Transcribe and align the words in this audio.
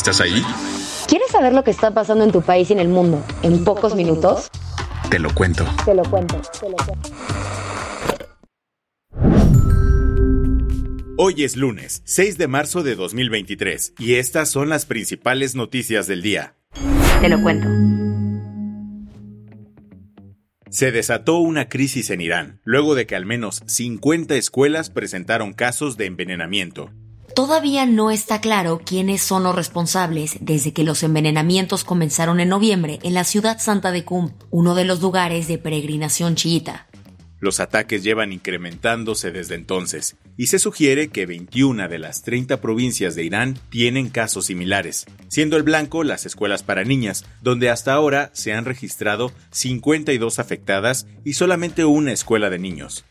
¿Estás 0.00 0.22
ahí? 0.22 0.42
¿Quieres 1.08 1.30
saber 1.30 1.52
lo 1.52 1.62
que 1.62 1.70
está 1.70 1.92
pasando 1.92 2.24
en 2.24 2.32
tu 2.32 2.40
país 2.40 2.70
y 2.70 2.72
en 2.72 2.78
el 2.78 2.88
mundo 2.88 3.22
en 3.42 3.64
pocos 3.64 3.94
minutos? 3.94 4.50
Te 5.10 5.18
lo 5.18 5.28
cuento. 5.34 5.66
Te 5.84 5.94
lo 5.94 6.02
cuento, 6.04 6.40
te 6.58 6.70
lo 6.70 6.76
cuento. 6.76 7.10
Hoy 11.18 11.44
es 11.44 11.54
lunes, 11.54 12.00
6 12.06 12.38
de 12.38 12.48
marzo 12.48 12.82
de 12.82 12.96
2023, 12.96 13.92
y 13.98 14.14
estas 14.14 14.48
son 14.48 14.70
las 14.70 14.86
principales 14.86 15.54
noticias 15.54 16.06
del 16.06 16.22
día. 16.22 16.54
Te 17.20 17.28
lo 17.28 17.42
cuento. 17.42 17.68
Se 20.70 20.92
desató 20.92 21.40
una 21.40 21.68
crisis 21.68 22.08
en 22.08 22.22
Irán, 22.22 22.62
luego 22.64 22.94
de 22.94 23.04
que 23.04 23.16
al 23.16 23.26
menos 23.26 23.62
50 23.66 24.34
escuelas 24.36 24.88
presentaron 24.88 25.52
casos 25.52 25.98
de 25.98 26.06
envenenamiento. 26.06 26.90
Todavía 27.34 27.86
no 27.86 28.10
está 28.10 28.40
claro 28.40 28.80
quiénes 28.84 29.22
son 29.22 29.44
los 29.44 29.54
responsables 29.54 30.36
desde 30.40 30.72
que 30.72 30.84
los 30.84 31.02
envenenamientos 31.02 31.84
comenzaron 31.84 32.40
en 32.40 32.48
noviembre 32.48 32.98
en 33.02 33.14
la 33.14 33.24
ciudad 33.24 33.58
santa 33.60 33.92
de 33.92 34.04
Qum, 34.04 34.32
uno 34.50 34.74
de 34.74 34.84
los 34.84 35.00
lugares 35.00 35.46
de 35.46 35.58
peregrinación 35.58 36.34
chiita. 36.34 36.88
Los 37.38 37.58
ataques 37.58 38.02
llevan 38.02 38.32
incrementándose 38.32 39.30
desde 39.30 39.54
entonces, 39.54 40.16
y 40.36 40.48
se 40.48 40.58
sugiere 40.58 41.08
que 41.08 41.24
21 41.24 41.88
de 41.88 41.98
las 41.98 42.22
30 42.22 42.60
provincias 42.60 43.14
de 43.14 43.24
Irán 43.24 43.58
tienen 43.70 44.10
casos 44.10 44.46
similares, 44.46 45.06
siendo 45.28 45.56
el 45.56 45.62
blanco 45.62 46.04
las 46.04 46.26
escuelas 46.26 46.62
para 46.62 46.84
niñas, 46.84 47.24
donde 47.40 47.70
hasta 47.70 47.94
ahora 47.94 48.30
se 48.34 48.52
han 48.52 48.66
registrado 48.66 49.32
52 49.52 50.38
afectadas 50.38 51.06
y 51.24 51.32
solamente 51.32 51.86
una 51.86 52.12
escuela 52.12 52.50
de 52.50 52.58
niños. 52.58 53.06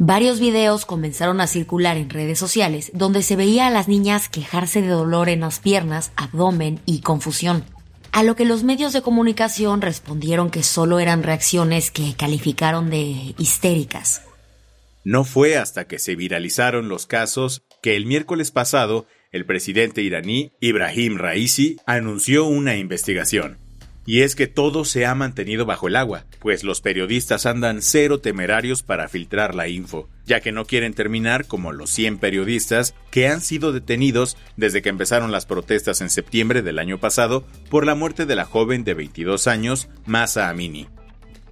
Varios 0.00 0.38
videos 0.38 0.86
comenzaron 0.86 1.40
a 1.40 1.48
circular 1.48 1.96
en 1.96 2.08
redes 2.08 2.38
sociales 2.38 2.92
donde 2.94 3.24
se 3.24 3.34
veía 3.34 3.66
a 3.66 3.70
las 3.70 3.88
niñas 3.88 4.28
quejarse 4.28 4.80
de 4.80 4.86
dolor 4.86 5.28
en 5.28 5.40
las 5.40 5.58
piernas, 5.58 6.12
abdomen 6.14 6.78
y 6.86 7.00
confusión. 7.00 7.64
A 8.12 8.22
lo 8.22 8.36
que 8.36 8.44
los 8.44 8.62
medios 8.62 8.92
de 8.92 9.02
comunicación 9.02 9.80
respondieron 9.80 10.50
que 10.50 10.62
solo 10.62 11.00
eran 11.00 11.24
reacciones 11.24 11.90
que 11.90 12.14
calificaron 12.16 12.90
de 12.90 13.34
histéricas. 13.38 14.22
No 15.02 15.24
fue 15.24 15.56
hasta 15.56 15.88
que 15.88 15.98
se 15.98 16.14
viralizaron 16.14 16.88
los 16.88 17.06
casos 17.06 17.62
que 17.82 17.96
el 17.96 18.06
miércoles 18.06 18.52
pasado 18.52 19.06
el 19.32 19.46
presidente 19.46 20.02
iraní 20.02 20.52
Ibrahim 20.60 21.16
Raisi 21.18 21.76
anunció 21.86 22.46
una 22.46 22.76
investigación. 22.76 23.67
Y 24.08 24.22
es 24.22 24.34
que 24.34 24.46
todo 24.46 24.86
se 24.86 25.04
ha 25.04 25.14
mantenido 25.14 25.66
bajo 25.66 25.86
el 25.86 25.94
agua, 25.94 26.24
pues 26.38 26.64
los 26.64 26.80
periodistas 26.80 27.44
andan 27.44 27.82
cero 27.82 28.20
temerarios 28.20 28.82
para 28.82 29.06
filtrar 29.06 29.54
la 29.54 29.68
info, 29.68 30.08
ya 30.24 30.40
que 30.40 30.50
no 30.50 30.64
quieren 30.64 30.94
terminar 30.94 31.46
como 31.46 31.72
los 31.72 31.90
100 31.90 32.16
periodistas 32.16 32.94
que 33.10 33.28
han 33.28 33.42
sido 33.42 33.70
detenidos 33.70 34.38
desde 34.56 34.80
que 34.80 34.88
empezaron 34.88 35.30
las 35.30 35.44
protestas 35.44 36.00
en 36.00 36.08
septiembre 36.08 36.62
del 36.62 36.78
año 36.78 36.96
pasado 36.96 37.44
por 37.68 37.84
la 37.84 37.94
muerte 37.94 38.24
de 38.24 38.34
la 38.34 38.46
joven 38.46 38.82
de 38.82 38.94
22 38.94 39.46
años, 39.46 39.90
Masa 40.06 40.48
Amini. 40.48 40.88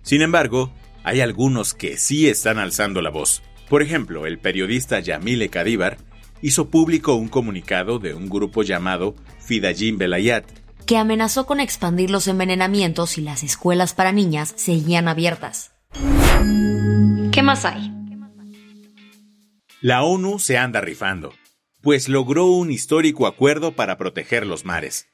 Sin 0.00 0.22
embargo, 0.22 0.72
hay 1.04 1.20
algunos 1.20 1.74
que 1.74 1.98
sí 1.98 2.26
están 2.26 2.56
alzando 2.56 3.02
la 3.02 3.10
voz. 3.10 3.42
Por 3.68 3.82
ejemplo, 3.82 4.24
el 4.24 4.38
periodista 4.38 4.98
Yamile 4.98 5.50
Kadíbar 5.50 5.98
hizo 6.40 6.70
público 6.70 7.16
un 7.16 7.28
comunicado 7.28 7.98
de 7.98 8.14
un 8.14 8.30
grupo 8.30 8.62
llamado 8.62 9.14
Fidayim 9.40 9.98
Belayat, 9.98 10.46
que 10.86 10.96
amenazó 10.96 11.46
con 11.46 11.60
expandir 11.60 12.10
los 12.10 12.28
envenenamientos 12.28 13.10
si 13.10 13.20
las 13.20 13.42
escuelas 13.42 13.92
para 13.92 14.12
niñas 14.12 14.54
seguían 14.56 15.08
abiertas. 15.08 15.72
¿Qué 17.32 17.42
más 17.42 17.64
hay? 17.64 17.92
La 19.80 20.02
ONU 20.02 20.38
se 20.38 20.56
anda 20.56 20.80
rifando, 20.80 21.34
pues 21.82 22.08
logró 22.08 22.46
un 22.46 22.70
histórico 22.70 23.26
acuerdo 23.26 23.72
para 23.72 23.98
proteger 23.98 24.46
los 24.46 24.64
mares. 24.64 25.08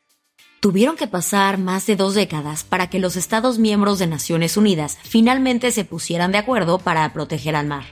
Tuvieron 0.60 0.96
que 0.96 1.08
pasar 1.08 1.58
más 1.58 1.86
de 1.86 1.96
dos 1.96 2.14
décadas 2.14 2.62
para 2.62 2.88
que 2.88 3.00
los 3.00 3.16
Estados 3.16 3.58
miembros 3.58 3.98
de 3.98 4.06
Naciones 4.06 4.56
Unidas 4.56 4.96
finalmente 5.02 5.72
se 5.72 5.84
pusieran 5.84 6.30
de 6.30 6.38
acuerdo 6.38 6.78
para 6.78 7.12
proteger 7.12 7.56
al 7.56 7.66
mar. 7.66 7.84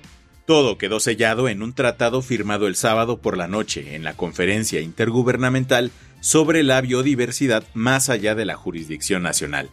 Todo 0.46 0.78
quedó 0.78 1.00
sellado 1.00 1.48
en 1.48 1.62
un 1.62 1.74
tratado 1.74 2.22
firmado 2.22 2.66
el 2.66 2.76
sábado 2.76 3.20
por 3.20 3.36
la 3.36 3.48
noche 3.48 3.94
en 3.94 4.04
la 4.04 4.14
conferencia 4.14 4.80
intergubernamental 4.80 5.90
sobre 6.20 6.62
la 6.62 6.80
biodiversidad 6.80 7.64
más 7.74 8.08
allá 8.08 8.34
de 8.34 8.44
la 8.44 8.56
jurisdicción 8.56 9.22
nacional. 9.22 9.70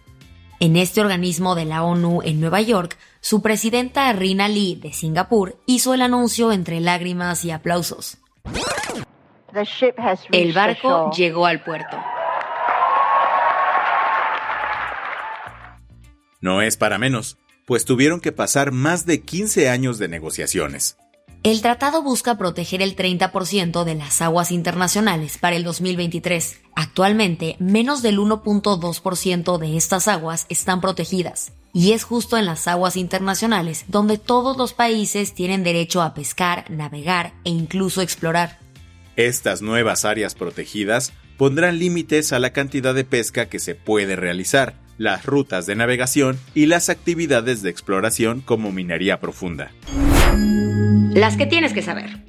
En 0.60 0.76
este 0.76 1.02
organismo 1.02 1.54
de 1.54 1.66
la 1.66 1.84
ONU 1.84 2.22
en 2.24 2.42
Nueva 2.42 2.62
York, 2.62 2.98
su 3.22 3.42
presidenta 3.42 4.12
Rina 4.14 4.48
Lee 4.48 4.80
de 4.82 4.92
Singapur 4.92 5.58
hizo 5.68 5.94
el 5.94 6.02
anuncio 6.02 6.52
entre 6.52 6.80
lágrimas 6.80 7.46
y 7.46 7.52
aplausos. 7.52 8.18
El 10.32 10.54
barco 10.54 11.12
llegó 11.16 11.46
al 11.46 11.64
puerto. 11.64 11.98
No 16.42 16.62
es 16.62 16.78
para 16.78 16.98
menos, 16.98 17.38
pues 17.66 17.86
tuvieron 17.86 18.20
que 18.20 18.32
pasar 18.32 18.72
más 18.72 19.06
de 19.06 19.22
15 19.22 19.70
años 19.70 20.00
de 20.00 20.08
negociaciones. 20.08 20.98
El 21.48 21.62
tratado 21.62 22.04
busca 22.04 22.38
proteger 22.38 22.82
el 22.82 22.98
30% 22.98 23.86
de 23.86 23.96
las 23.96 24.22
aguas 24.22 24.52
internacionales 24.52 25.38
para 25.38 25.56
el 25.56 25.64
2023. 25.64 26.60
Actualmente, 26.76 27.56
menos 27.60 28.02
del 28.02 28.20
1.2% 28.20 29.58
de 29.58 29.78
estas 29.78 30.10
aguas 30.10 30.46
están 30.50 30.82
protegidas. 30.82 31.54
Y 31.72 31.94
es 31.94 32.04
justo 32.04 32.38
en 32.38 32.46
las 32.46 32.68
aguas 32.68 32.98
internacionales 32.98 33.86
donde 33.88 34.18
todos 34.18 34.58
los 34.58 34.74
países 34.74 35.34
tienen 35.34 35.64
derecho 35.64 36.02
a 36.02 36.14
pescar, 36.14 36.70
navegar 36.70 37.32
e 37.46 37.52
incluso 37.52 38.02
explorar. 38.02 38.60
Estas 39.16 39.62
nuevas 39.62 40.04
áreas 40.04 40.36
protegidas 40.36 41.14
pondrán 41.38 41.80
límites 41.80 42.34
a 42.34 42.40
la 42.40 42.52
cantidad 42.52 42.94
de 42.94 43.06
pesca 43.06 43.48
que 43.48 43.60
se 43.60 43.74
puede 43.74 44.18
realizar, 44.18 44.76
las 44.98 45.26
rutas 45.26 45.66
de 45.66 45.78
navegación 45.78 46.38
y 46.54 46.66
las 46.66 46.90
actividades 46.90 47.62
de 47.62 47.70
exploración 47.70 48.42
como 48.42 48.74
minería 48.74 49.22
profunda. 49.22 49.72
Las 51.18 51.36
que 51.36 51.48
tienes 51.48 51.74
que 51.74 51.82
saber. 51.82 52.24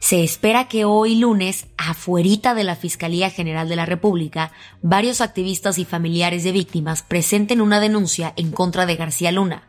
Se 0.00 0.24
espera 0.24 0.66
que 0.66 0.84
hoy 0.84 1.14
lunes, 1.14 1.68
afuerita 1.76 2.52
de 2.52 2.64
la 2.64 2.74
Fiscalía 2.74 3.30
General 3.30 3.68
de 3.68 3.76
la 3.76 3.86
República, 3.86 4.50
varios 4.82 5.20
activistas 5.20 5.78
y 5.78 5.84
familiares 5.84 6.42
de 6.42 6.50
víctimas 6.50 7.04
presenten 7.04 7.60
una 7.60 7.78
denuncia 7.78 8.32
en 8.34 8.50
contra 8.50 8.86
de 8.86 8.96
García 8.96 9.30
Luna. 9.30 9.68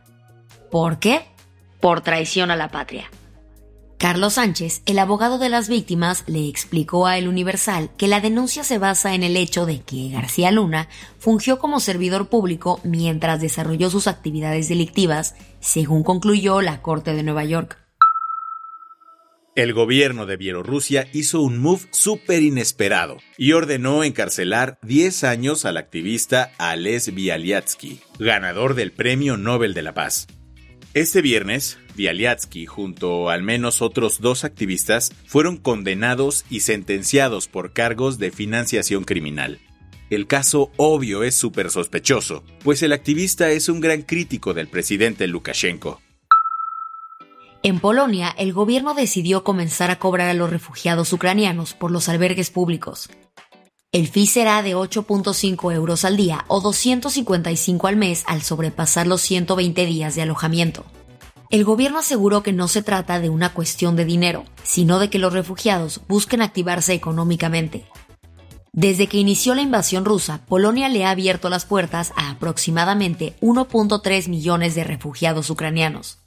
¿Por 0.72 0.98
qué? 0.98 1.26
Por 1.78 2.00
traición 2.00 2.50
a 2.50 2.56
la 2.56 2.70
patria. 2.70 3.08
Carlos 4.00 4.32
Sánchez, 4.32 4.80
el 4.86 4.98
abogado 4.98 5.36
de 5.36 5.50
las 5.50 5.68
víctimas, 5.68 6.24
le 6.26 6.48
explicó 6.48 7.06
a 7.06 7.18
El 7.18 7.28
Universal 7.28 7.90
que 7.98 8.08
la 8.08 8.22
denuncia 8.22 8.64
se 8.64 8.78
basa 8.78 9.14
en 9.14 9.22
el 9.22 9.36
hecho 9.36 9.66
de 9.66 9.82
que 9.82 10.08
García 10.08 10.50
Luna 10.50 10.88
fungió 11.18 11.58
como 11.58 11.80
servidor 11.80 12.30
público 12.30 12.80
mientras 12.82 13.42
desarrolló 13.42 13.90
sus 13.90 14.06
actividades 14.06 14.70
delictivas, 14.70 15.34
según 15.60 16.02
concluyó 16.02 16.62
la 16.62 16.80
Corte 16.80 17.12
de 17.12 17.22
Nueva 17.22 17.44
York. 17.44 17.76
El 19.54 19.74
gobierno 19.74 20.24
de 20.24 20.38
Bielorrusia 20.38 21.06
hizo 21.12 21.42
un 21.42 21.58
move 21.58 21.82
súper 21.90 22.42
inesperado 22.42 23.18
y 23.36 23.52
ordenó 23.52 24.02
encarcelar 24.02 24.78
10 24.80 25.24
años 25.24 25.66
al 25.66 25.76
activista 25.76 26.52
Ales 26.56 27.14
Bialyatsky, 27.14 28.00
ganador 28.18 28.74
del 28.74 28.92
Premio 28.92 29.36
Nobel 29.36 29.74
de 29.74 29.82
la 29.82 29.92
Paz. 29.92 30.26
Este 30.92 31.22
viernes, 31.22 31.78
Bialyatsky, 31.94 32.66
junto 32.66 33.30
al 33.30 33.44
menos 33.44 33.80
otros 33.80 34.20
dos 34.20 34.42
activistas, 34.42 35.12
fueron 35.24 35.56
condenados 35.56 36.44
y 36.50 36.60
sentenciados 36.60 37.46
por 37.46 37.72
cargos 37.72 38.18
de 38.18 38.32
financiación 38.32 39.04
criminal. 39.04 39.60
El 40.10 40.26
caso 40.26 40.72
obvio 40.76 41.22
es 41.22 41.36
súper 41.36 41.70
sospechoso, 41.70 42.42
pues 42.64 42.82
el 42.82 42.92
activista 42.92 43.50
es 43.50 43.68
un 43.68 43.78
gran 43.78 44.02
crítico 44.02 44.52
del 44.52 44.66
presidente 44.66 45.28
Lukashenko. 45.28 46.00
En 47.62 47.78
Polonia, 47.78 48.34
el 48.36 48.52
gobierno 48.52 48.94
decidió 48.94 49.44
comenzar 49.44 49.92
a 49.92 50.00
cobrar 50.00 50.28
a 50.28 50.34
los 50.34 50.50
refugiados 50.50 51.12
ucranianos 51.12 51.72
por 51.72 51.92
los 51.92 52.08
albergues 52.08 52.50
públicos. 52.50 53.08
El 53.92 54.06
fee 54.06 54.28
será 54.28 54.62
de 54.62 54.76
8.5 54.76 55.74
euros 55.74 56.04
al 56.04 56.16
día 56.16 56.44
o 56.46 56.60
255 56.60 57.88
al 57.88 57.96
mes 57.96 58.22
al 58.28 58.42
sobrepasar 58.42 59.08
los 59.08 59.20
120 59.20 59.84
días 59.84 60.14
de 60.14 60.22
alojamiento. 60.22 60.84
El 61.50 61.64
gobierno 61.64 61.98
aseguró 61.98 62.44
que 62.44 62.52
no 62.52 62.68
se 62.68 62.82
trata 62.84 63.18
de 63.18 63.30
una 63.30 63.52
cuestión 63.52 63.96
de 63.96 64.04
dinero, 64.04 64.44
sino 64.62 65.00
de 65.00 65.10
que 65.10 65.18
los 65.18 65.32
refugiados 65.32 66.02
busquen 66.06 66.40
activarse 66.40 66.94
económicamente. 66.94 67.84
Desde 68.72 69.08
que 69.08 69.18
inició 69.18 69.56
la 69.56 69.62
invasión 69.62 70.04
rusa, 70.04 70.46
Polonia 70.46 70.88
le 70.88 71.04
ha 71.04 71.10
abierto 71.10 71.50
las 71.50 71.64
puertas 71.64 72.12
a 72.14 72.30
aproximadamente 72.30 73.34
1.3 73.40 74.28
millones 74.28 74.76
de 74.76 74.84
refugiados 74.84 75.50
ucranianos. 75.50 76.18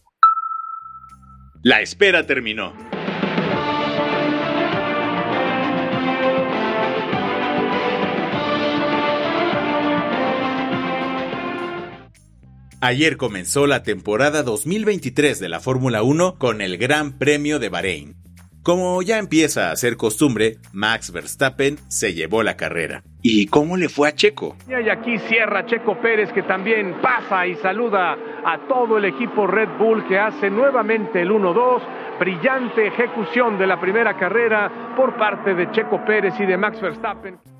La 1.61 1.79
espera 1.79 2.27
terminó. 2.27 2.73
Ayer 12.85 13.15
comenzó 13.15 13.65
la 13.65 13.81
temporada 13.81 14.43
2023 14.43 15.39
de 15.39 15.47
la 15.47 15.61
Fórmula 15.61 16.03
1 16.03 16.35
con 16.37 16.59
el 16.59 16.77
Gran 16.77 17.17
Premio 17.17 17.57
de 17.57 17.69
Bahrein. 17.69 18.15
Como 18.61 19.01
ya 19.01 19.19
empieza 19.19 19.71
a 19.71 19.75
ser 19.77 19.95
costumbre, 19.95 20.57
Max 20.73 21.13
Verstappen 21.13 21.77
se 21.87 22.13
llevó 22.13 22.43
la 22.43 22.57
carrera. 22.57 23.01
¿Y 23.21 23.45
cómo 23.45 23.77
le 23.77 23.87
fue 23.87 24.09
a 24.09 24.15
Checo? 24.15 24.57
Y 24.67 24.89
aquí 24.89 25.17
cierra 25.29 25.65
Checo 25.65 25.97
Pérez 26.01 26.33
que 26.33 26.43
también 26.43 26.95
pasa 27.01 27.47
y 27.47 27.55
saluda 27.55 28.17
a 28.45 28.67
todo 28.67 28.97
el 28.97 29.05
equipo 29.05 29.47
Red 29.47 29.77
Bull 29.79 30.05
que 30.05 30.19
hace 30.19 30.49
nuevamente 30.49 31.21
el 31.21 31.31
1-2. 31.31 31.81
Brillante 32.19 32.87
ejecución 32.87 33.57
de 33.57 33.65
la 33.65 33.79
primera 33.79 34.17
carrera 34.17 34.93
por 34.97 35.15
parte 35.15 35.55
de 35.55 35.71
Checo 35.71 36.03
Pérez 36.03 36.33
y 36.37 36.45
de 36.45 36.57
Max 36.57 36.81
Verstappen. 36.81 37.52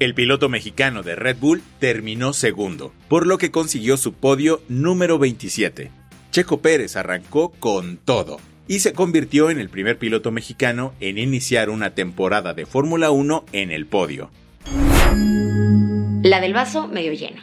El 0.00 0.14
piloto 0.14 0.48
mexicano 0.48 1.02
de 1.02 1.14
Red 1.14 1.36
Bull 1.40 1.62
terminó 1.78 2.32
segundo, 2.32 2.94
por 3.06 3.26
lo 3.26 3.36
que 3.36 3.50
consiguió 3.50 3.98
su 3.98 4.14
podio 4.14 4.62
número 4.66 5.18
27. 5.18 5.90
Checo 6.30 6.62
Pérez 6.62 6.96
arrancó 6.96 7.50
con 7.50 7.98
todo 7.98 8.38
y 8.66 8.78
se 8.78 8.94
convirtió 8.94 9.50
en 9.50 9.60
el 9.60 9.68
primer 9.68 9.98
piloto 9.98 10.30
mexicano 10.30 10.94
en 11.00 11.18
iniciar 11.18 11.68
una 11.68 11.90
temporada 11.90 12.54
de 12.54 12.64
Fórmula 12.64 13.10
1 13.10 13.44
en 13.52 13.70
el 13.70 13.84
podio. 13.84 14.30
La 16.22 16.40
del 16.40 16.54
vaso 16.54 16.88
medio 16.88 17.12
lleno. 17.12 17.42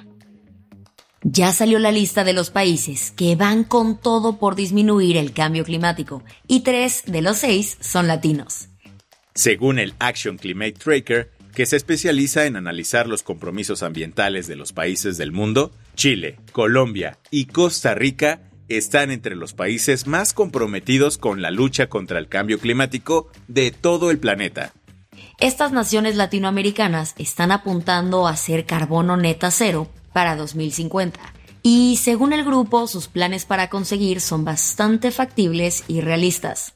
Ya 1.21 1.51
salió 1.51 1.77
la 1.77 1.91
lista 1.91 2.23
de 2.23 2.33
los 2.33 2.49
países 2.49 3.11
que 3.11 3.35
van 3.35 3.65
con 3.65 4.01
todo 4.01 4.39
por 4.39 4.55
disminuir 4.55 5.17
el 5.17 5.31
cambio 5.31 5.63
climático 5.63 6.23
y 6.47 6.61
tres 6.61 7.03
de 7.05 7.21
los 7.21 7.37
seis 7.37 7.77
son 7.81 8.07
latinos. 8.07 8.69
Según 9.35 9.77
el 9.77 9.93
Action 9.99 10.37
Climate 10.37 10.71
Tracker, 10.71 11.36
que 11.57 11.65
se 11.65 11.75
especializa 11.75 12.45
en 12.45 12.55
analizar 12.55 13.07
los 13.07 13.23
compromisos 13.23 13.81
ambientales 13.81 14.45
de 14.45 14.55
los 14.55 14.73
países 14.73 15.17
del 15.17 15.31
mundo, 15.31 15.71
Chile, 15.95 16.37
Colombia 16.51 17.17
y 17.31 17.45
Costa 17.45 17.95
Rica 17.95 18.41
están 18.67 19.09
entre 19.09 19.35
los 19.35 19.55
países 19.55 20.05
más 20.05 20.33
comprometidos 20.33 21.17
con 21.17 21.41
la 21.41 21.49
lucha 21.49 21.89
contra 21.89 22.19
el 22.19 22.27
cambio 22.27 22.59
climático 22.59 23.31
de 23.47 23.71
todo 23.71 24.11
el 24.11 24.19
planeta. 24.19 24.71
Estas 25.39 25.71
naciones 25.71 26.15
latinoamericanas 26.15 27.15
están 27.17 27.51
apuntando 27.51 28.27
a 28.27 28.35
ser 28.35 28.67
carbono 28.67 29.17
neta 29.17 29.49
cero 29.49 29.87
para 30.13 30.35
2050. 30.35 31.19
Y 31.63 31.97
según 31.97 32.33
el 32.33 32.45
grupo, 32.45 32.85
sus 32.85 33.07
planes 33.07 33.45
para 33.45 33.71
conseguir 33.71 34.21
son 34.21 34.45
bastante 34.45 35.09
factibles 35.09 35.85
y 35.87 36.01
realistas. 36.01 36.75